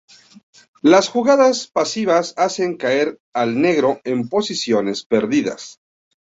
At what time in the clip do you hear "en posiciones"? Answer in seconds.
4.03-5.03